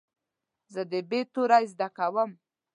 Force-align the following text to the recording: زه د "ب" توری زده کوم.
زه 0.73 0.81
د 0.91 0.93
"ب" 1.09 1.11
توری 1.33 1.65
زده 1.73 1.87
کوم. 1.97 2.31